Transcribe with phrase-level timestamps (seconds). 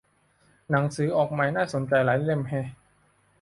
[0.71, 2.67] หนังสือออกใหม่น่าสนใจหลายเล่มแฮะ